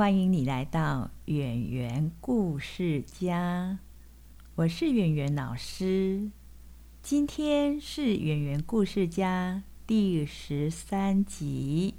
[0.00, 3.80] 欢迎你来到圆圆故事家，
[4.54, 6.30] 我是圆圆老师。
[7.02, 11.96] 今天是圆圆故事家第十三集。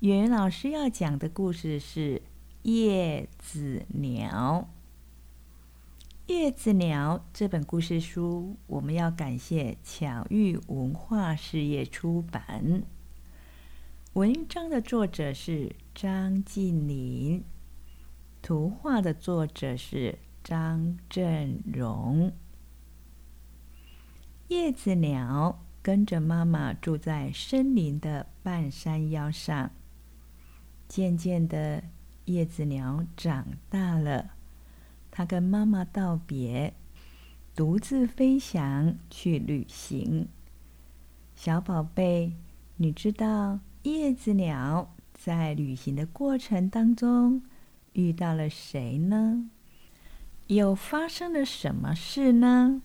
[0.00, 2.16] 圆圆老师要讲的故事是
[2.64, 4.68] 《叶子鸟》。
[6.34, 12.82] 《叶子鸟》这本故事书，我们要感谢巧遇文化事业出版。
[14.18, 15.76] 文章的作者是。
[15.94, 17.44] 张静林，
[18.42, 22.32] 图画的作者是张振荣。
[24.48, 29.70] 叶子鸟跟着妈妈住在森林的半山腰上。
[30.88, 31.84] 渐渐的，
[32.24, 34.30] 叶子鸟长大了，
[35.12, 36.74] 它跟妈妈道别，
[37.54, 40.28] 独自飞翔去旅行。
[41.36, 42.32] 小宝贝，
[42.76, 44.94] 你知道叶子鸟？
[45.14, 47.42] 在旅行的过程当中，
[47.92, 49.50] 遇到了谁呢？
[50.46, 52.82] 又发生了什么事呢？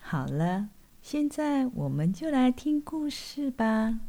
[0.00, 0.68] 好了，
[1.00, 4.00] 现在我们就来听故事吧。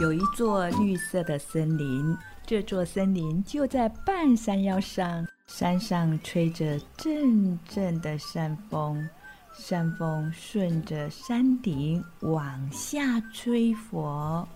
[0.00, 2.16] 有一座绿色的森林。
[2.46, 9.06] 这座森林就在半山腰上，山上吹着阵阵的山风，
[9.52, 14.48] 山风顺着山顶往下吹拂，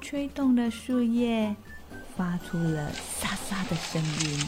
[0.00, 1.54] 吹动了树叶，
[2.16, 4.46] 发出了沙沙的声音，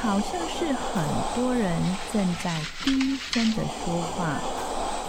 [0.00, 1.04] 好像是很
[1.34, 1.76] 多人
[2.12, 4.38] 正在低声的说话，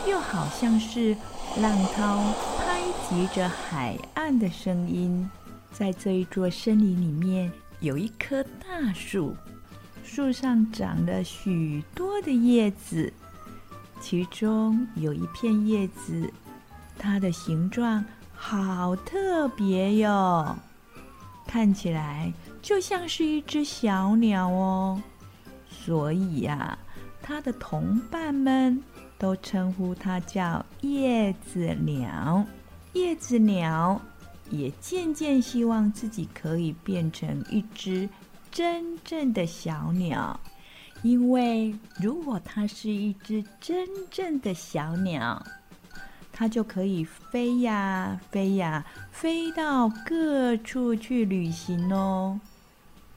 [0.09, 1.16] 又好像是
[1.61, 2.23] 浪涛
[2.65, 5.29] 拍击着海岸的声音。
[5.71, 9.35] 在这一座森林里面，有一棵大树，
[10.03, 13.13] 树上长了许多的叶子，
[14.01, 16.33] 其中有一片叶子，
[16.97, 20.55] 它的形状好特别哟，
[21.45, 22.33] 看起来
[22.63, 24.99] 就像是一只小鸟哦，
[25.69, 26.75] 所以呀，
[27.21, 28.81] 它的同伴们
[29.17, 32.45] 都称呼它叫叶子鸟。
[32.93, 34.01] 叶子鸟。
[34.51, 38.07] 也渐渐希望自己可以变成一只
[38.51, 40.39] 真正的小鸟，
[41.01, 45.43] 因为如果它是一只真正的小鸟，
[46.31, 52.39] 它就可以飞呀飞呀，飞到各处去旅行哦。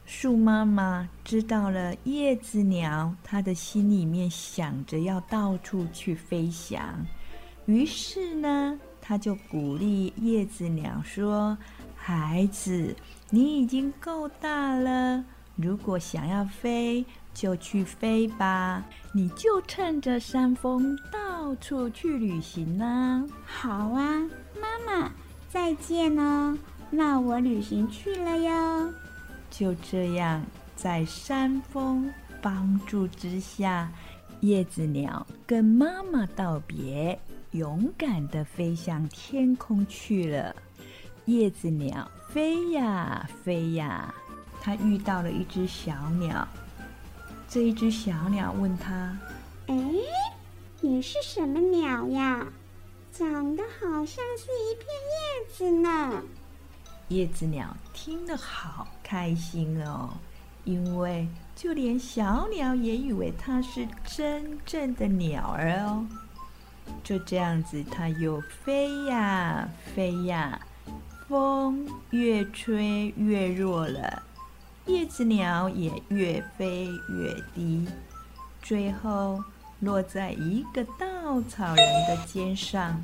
[0.09, 7.07] 树妈妈知道了叶子鸟，它的心里面想着要到处去飞翔，
[7.67, 8.81] 于是呢。
[9.03, 11.57] 他就鼓励叶子鸟说
[11.97, 12.95] ：“孩子，
[13.31, 15.25] 你已经够大了，
[15.57, 18.85] 如果想要飞，就去飞吧。
[19.13, 23.27] 你就趁着山风到处去旅行呢。
[23.47, 24.21] ”“好啊，
[24.61, 25.11] 妈妈，
[25.49, 26.57] 再见哦。
[26.91, 28.93] 那我旅行去了哟。”
[29.59, 30.41] 就这样，
[30.77, 32.09] 在山风
[32.41, 33.91] 帮助之下，
[34.39, 37.19] 叶子鸟跟妈妈道别。
[37.53, 40.55] 勇敢的飞向天空去了。
[41.25, 44.15] 叶子鸟飞呀飞呀，
[44.61, 46.47] 它遇到了一只小鸟。
[47.49, 49.19] 这一只小鸟问它
[49.67, 49.75] ：“哎，
[50.81, 52.47] 你是什么鸟呀？
[53.11, 56.23] 长得好像是一片叶子呢。”
[57.09, 60.11] 叶子鸟听得好开心哦，
[60.65, 61.27] 因为
[61.57, 66.07] 就连小鸟也以为它是真正的鸟儿哦。
[67.03, 70.61] 就这样子，它又飞呀飞呀，
[71.27, 74.23] 风越吹越弱了，
[74.87, 77.87] 叶子鸟也越飞越低，
[78.63, 79.43] 最后
[79.81, 81.77] 落在一个稻草人
[82.09, 83.03] 的肩上。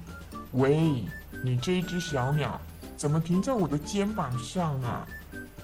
[0.52, 1.04] 喂，
[1.42, 2.58] 你这一只小鸟，
[2.96, 5.06] 怎么停在我的肩膀上啊？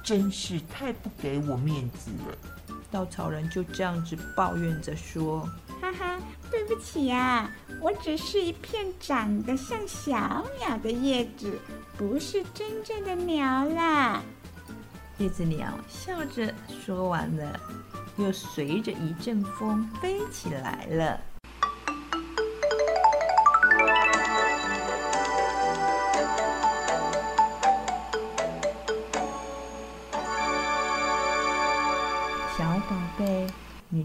[0.03, 2.75] 真是太不给我面子了！
[2.91, 5.49] 稻草人就这样子抱怨着说
[5.81, 6.19] ：“哈哈，
[6.51, 7.49] 对不起呀。”
[7.81, 11.57] 我只是一片长得像小鸟的叶子，
[11.97, 14.23] 不是真正的鸟啦。
[15.19, 16.53] 叶子鸟笑着
[16.85, 17.61] 说完了，
[18.17, 21.21] 又随着一阵风飞起来了。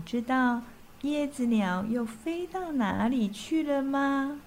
[0.06, 0.62] 知道
[1.02, 4.40] 叶子鸟又飞到哪里去了吗？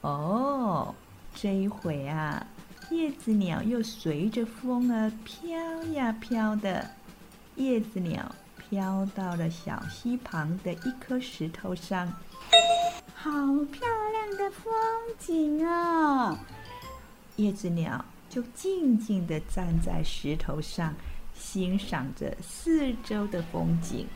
[0.00, 0.92] 哦，
[1.32, 2.44] 这一回啊，
[2.90, 5.56] 叶子鸟又随着风儿飘
[5.92, 6.90] 呀飘的，
[7.54, 12.12] 叶子鸟飘到了小溪旁的一颗石头上。
[13.14, 13.30] 好
[13.70, 14.72] 漂亮的风
[15.18, 16.36] 景哦！
[17.36, 20.92] 叶子鸟就静静地站在石头上，
[21.32, 24.06] 欣赏着四周的风景。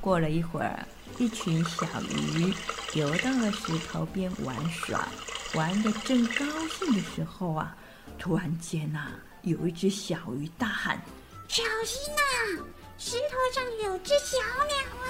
[0.00, 0.86] 过了一会儿，
[1.18, 2.52] 一群小鱼
[2.94, 5.08] 游到了石头边玩耍，
[5.54, 7.76] 玩得正高兴的时候啊，
[8.18, 9.10] 突然间呐、
[9.42, 11.00] 有一只小鱼大喊
[11.48, 12.64] 小心呐、
[12.96, 15.06] 石头上有只小鸟啊！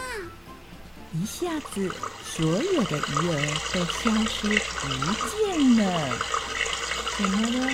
[1.13, 1.91] 一下子，
[2.25, 3.39] 所有的鱼儿
[3.73, 4.89] 都消失不
[5.29, 6.19] 见了。
[7.17, 7.73] 怎么了？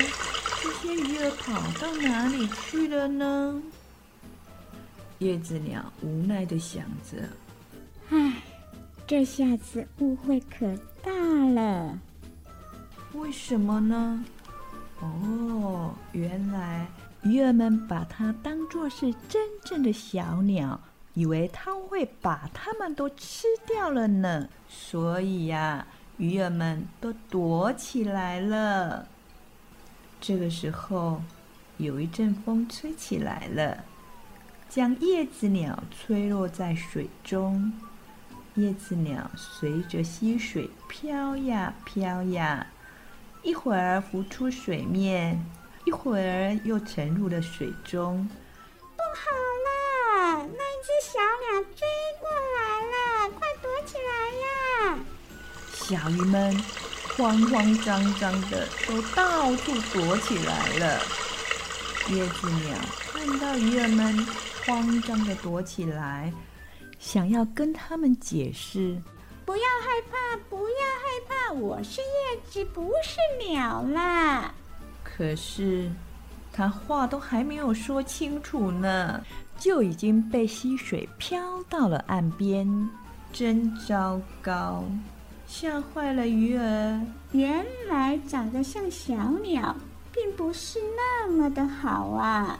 [0.62, 3.60] 这些鱼儿跑到哪里去了呢？
[5.24, 7.16] 叶子鸟无奈的想着。
[8.10, 8.42] 唉，
[9.06, 11.10] 这下子误会可大
[11.54, 11.98] 了。
[13.14, 14.22] 为什么呢？
[15.00, 16.86] 哦，原来
[17.22, 20.78] 鱼儿们把它当作是真正的小鸟，
[21.14, 24.46] 以为它会把它们都吃掉了呢。
[24.68, 25.86] 所以呀、
[26.18, 29.08] 鱼儿们都躲起来了。
[30.20, 31.22] 这个时候，
[31.78, 33.82] 有一阵风吹起来了，
[34.74, 37.72] 将叶子鸟吹落在水中。
[38.56, 42.66] 叶子鸟随着溪水飘呀飘呀，
[43.44, 45.40] 一会儿浮出水面，
[45.84, 48.28] 一会儿又沉入了水中。
[48.80, 49.30] 不好
[49.64, 51.86] 了，那一只小鸟追
[52.18, 52.58] 过来
[52.90, 54.98] 了，快躲起来呀！
[55.72, 56.60] 小鱼们
[57.16, 61.00] 慌慌张张的都到处躲起来了。
[62.08, 62.76] 叶子鸟
[63.12, 64.26] 看到鱼儿们
[64.66, 66.32] 慌张的躲起来，
[66.98, 68.98] 想要跟他们解释，
[69.44, 74.54] 不要害怕，不要害怕，我是叶子，不是鸟啦。
[75.02, 75.90] 可是
[76.50, 79.22] 他话都还没有说清楚呢，
[79.58, 82.66] 就已经被溪水飘到了岸边，
[83.34, 84.82] 真糟糕，
[85.46, 87.00] 吓坏了鱼儿。
[87.32, 89.76] 原来长得像小鸟，
[90.10, 92.58] 并不是那么的好啊！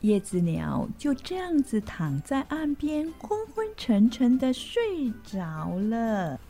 [0.00, 6.40] 叶子鸟就这样子躺在岸边，昏昏沉沉的睡着了。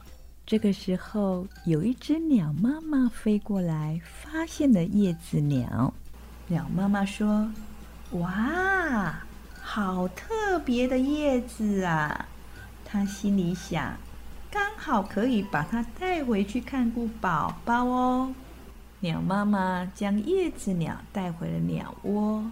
[0.47, 5.93] 这个时候，有一只鸟妈妈飞过来，发现了叶子鸟。
[6.47, 7.51] 鸟妈妈说
[8.19, 9.21] ：“哇，
[9.61, 12.29] 好特别的叶子啊！”
[12.85, 13.97] 她心里想，
[14.51, 18.35] 刚好可以把它带回去看顾宝宝哦。
[19.01, 22.45] 鸟妈妈将叶子鸟带回了鸟窝。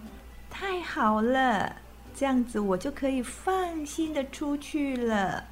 [0.49, 1.75] 太好了，
[2.15, 5.43] 这样子我就可以放心的出去了。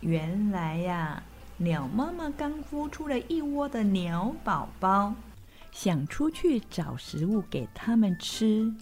[0.00, 1.22] 原来呀、
[1.56, 5.14] 鸟妈妈刚孵出了一窝的鸟宝宝，
[5.72, 8.72] 想出去找食物给它们吃，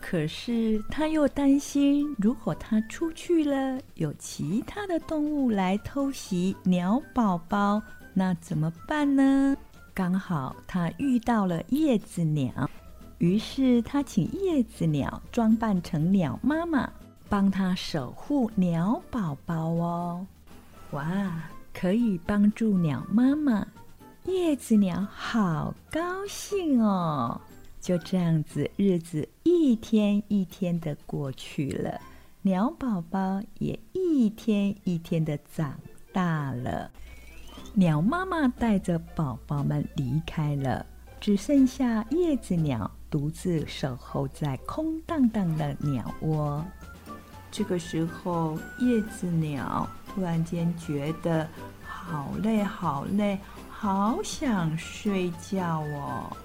[0.00, 7.82] 可是她又担心，如果她出去了，有其他的动物来偷袭鸟宝宝，
[8.14, 9.56] 那怎么办呢？
[9.92, 12.70] 刚好她遇到了叶子鸟。
[13.24, 16.86] 于是他请叶子鸟装扮成鸟妈妈，
[17.26, 20.26] 帮他守护鸟宝宝哦。
[20.90, 23.66] 哇，可以帮助鸟妈妈，
[24.26, 27.40] 叶子鸟好高兴哦。
[27.80, 31.98] 就这样子，日子一天一天的过去了，
[32.42, 35.72] 鸟宝宝也一天一天的长
[36.12, 36.90] 大了。
[37.72, 40.84] 鸟妈妈带着宝宝们离开了，
[41.18, 46.64] 只剩下叶子鸟独自守候在空荡荡的鸟窝。
[47.48, 51.46] 这个时候，叶子鸟突然间觉得
[51.86, 53.38] 好累，好累，
[53.70, 56.36] 好想睡觉哦。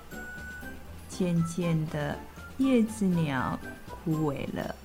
[1.09, 2.15] 渐渐的，
[2.59, 3.59] 叶子鸟
[3.89, 4.75] 枯萎了，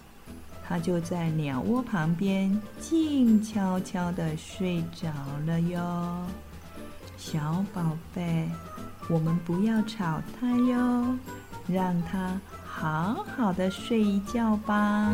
[0.66, 5.10] 它就在鸟窝旁边静悄悄的睡着
[5.46, 6.24] 了哟。
[7.18, 7.82] 小宝
[8.14, 8.48] 贝，
[9.10, 11.14] 我们不要吵它哟，
[11.68, 15.12] 让它好好的睡一觉吧。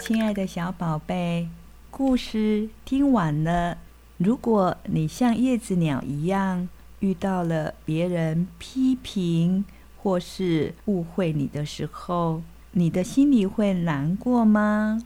[0.00, 1.48] 亲爱的小宝贝，
[1.90, 3.78] 故事听完了，
[4.16, 6.68] 如果你像叶子鸟一样
[7.00, 9.64] 遇到了别人批评
[9.96, 12.42] 或是误会你的时候，
[12.76, 15.00] 你的心里会难过吗？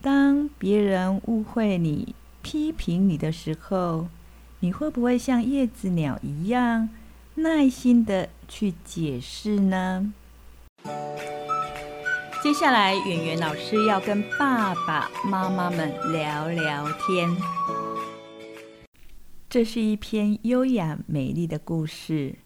[0.00, 4.06] 当别人误会你、批评你的时候，
[4.60, 6.90] 你会不会像叶子鸟一样
[7.34, 10.12] 耐心的去解释呢？
[12.40, 17.36] 接下来，圆圆老师要跟爸爸妈妈们聊聊天。
[19.50, 22.36] 这是一篇优雅美丽的故事，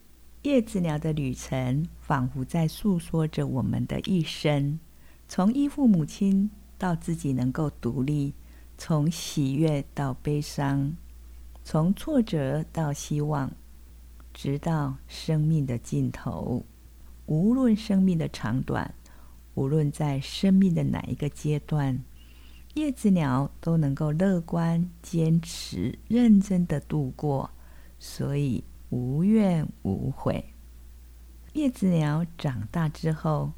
[0.43, 4.81] 叶子鸟的旅程仿佛在诉说着我们的一生，
[5.29, 8.35] 从依附母亲到自己能够独立，
[8.77, 10.97] 从喜悦到悲伤，
[11.63, 13.53] 从挫折到希望，
[14.35, 16.65] 直到生命的尽头。
[17.27, 18.93] 无论生命的长短，
[19.55, 22.03] 无论在生命的哪一个阶段。
[22.75, 27.51] 叶子鸟都能够乐观、坚持、认真的度过，
[28.01, 30.53] 所以无怨无悔。
[31.55, 33.53] 叶子鸟长大之后，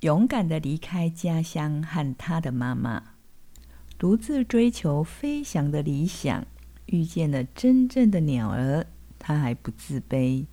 [0.00, 3.14] 勇敢的离开家乡和他的妈妈，
[3.96, 6.44] 独自追求飞翔的理想，
[6.86, 8.84] 遇见了真正的鸟儿，
[9.20, 10.46] 他还不自卑。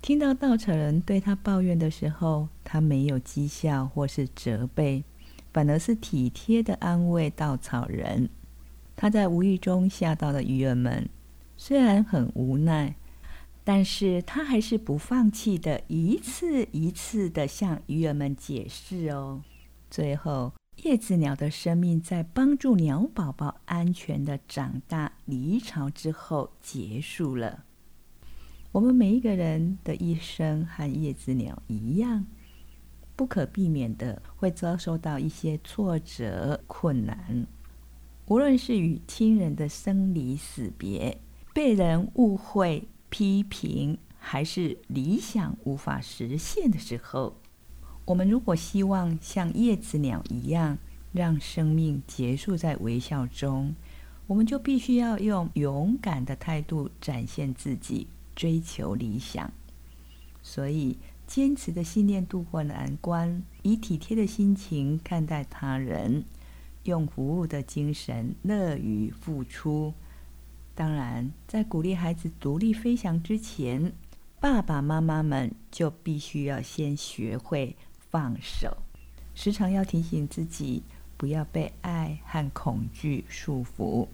[0.00, 5.04] 听到稻草人对他抱怨的时候，他没有讥笑或是责备。
[5.52, 8.30] 反而是体贴的安慰稻草人。
[8.94, 11.08] 他在无意中吓到了鱼儿们，
[11.56, 12.94] 虽然很无奈，
[13.62, 19.42] 但是他还是不放弃的，一次一次的向鱼儿们解释哦。
[19.90, 20.52] 最后，
[20.82, 27.64] 叶子鸟的生命在帮助鸟宝宝安全的长大离巢之后结束了。
[28.72, 32.26] 我们每一个人的一生和叶子鸟一样。
[33.16, 37.46] 不可避免的会遭受到一些挫折、困难，
[38.28, 41.20] 无论是与亲人的生离死别、
[41.52, 47.36] 被人误会、批评，还是理想无法实现的时候，
[48.06, 50.78] 我们如果希望像叶子鸟一样
[51.12, 53.74] 让生命结束在微笑中，
[54.26, 59.52] 我们就必须要用勇敢的态度展现自己，追求理想。
[60.42, 60.96] 所以。
[61.26, 66.24] 坚持的信念度过难关，以体贴的心情看待他人，
[66.82, 69.94] 用服务的精神乐于付出。
[70.80, 73.92] 当然，在鼓励孩子独立飞翔之前，
[74.40, 77.76] 爸爸妈妈们就必须要先学会
[78.08, 78.78] 放手，
[79.34, 80.82] 时常要提醒自己
[81.18, 84.08] 不要被爱和恐惧束缚，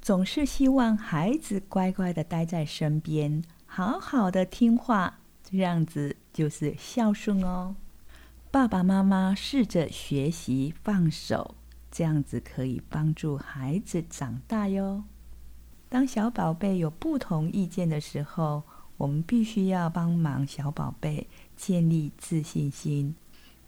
[0.00, 6.14] 总是希望孩子乖乖的待在身边，好好的听话，这样子。
[6.32, 7.74] 就是孝顺哦，
[8.52, 11.56] 爸爸妈妈试着学习放手，
[11.90, 15.02] 这样子可以帮助孩子长大哟。
[15.92, 18.62] 当小宝贝有不同意见的时候，
[18.96, 23.14] 我们必须要帮忙小宝贝建立自信心，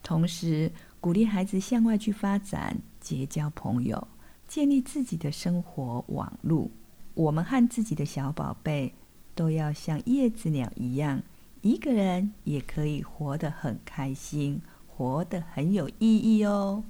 [0.01, 4.07] 同时鼓励孩子向外去发展，结交朋友，
[4.47, 6.71] 建立自己的生活网路。
[7.13, 8.91] 我们和自己的小宝贝
[9.35, 11.21] 都要像叶子鸟一样。
[11.61, 16.83] 一个人也可以活得很开心，活得很有意义哦。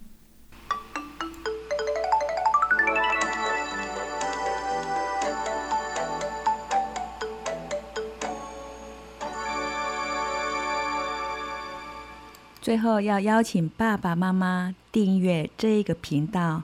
[12.65, 16.63] 最后要邀请爸爸妈妈订阅这个频道，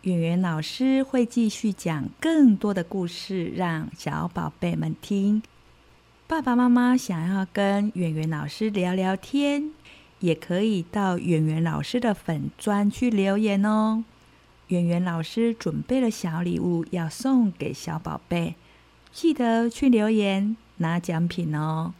[0.00, 5.42] 圆圆老师会继续讲更多的故事，让小宝贝们听。
[6.26, 9.70] 爸爸妈妈想要跟圆圆老师聊聊天，
[10.20, 14.02] 也可以到圆圆老师的粉砖去留言哦。
[14.68, 18.54] 圆圆老师准备了小礼物要送给小宝贝，
[19.12, 21.92] 记得去留言拿奖品哦。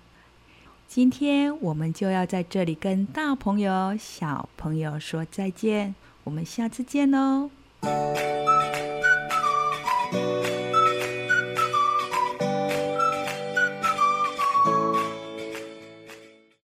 [0.95, 7.51] 今天我们就要在这里跟大朋友、小朋友说再见，我们下次见喽。